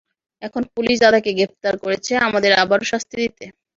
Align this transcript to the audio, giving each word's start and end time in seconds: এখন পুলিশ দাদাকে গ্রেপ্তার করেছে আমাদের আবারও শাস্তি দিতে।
এখন 0.41 0.61
পুলিশ 0.73 0.95
দাদাকে 0.99 1.31
গ্রেপ্তার 1.37 1.73
করেছে 1.83 2.13
আমাদের 2.27 2.51
আবারও 2.63 2.85
শাস্তি 2.91 3.15
দিতে। 3.23 3.45